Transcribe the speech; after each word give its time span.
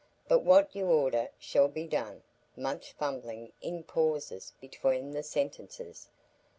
"But 0.27 0.39
what 0.39 0.75
you 0.75 0.87
order 0.87 1.29
shall 1.37 1.67
be 1.67 1.85
done" 1.85 2.23
(much 2.57 2.93
fumbling 2.93 3.51
in 3.61 3.83
pauses 3.83 4.51
between 4.59 5.11
the 5.11 5.21
sentences). 5.21 6.09